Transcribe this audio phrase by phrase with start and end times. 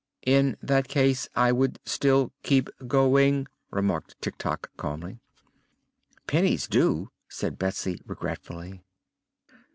[0.25, 5.19] "In that case, I would still keep going," remarked Tik Tok, calmly.
[6.25, 8.81] "Pennies do," said Betsy regretfully.